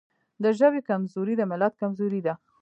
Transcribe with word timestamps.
د 0.43 0.45
ژبې 0.59 0.81
کمزوري 0.89 1.33
د 1.37 1.41
ملت 1.51 1.73
کمزوري 1.81 2.21
ده. 2.27 2.33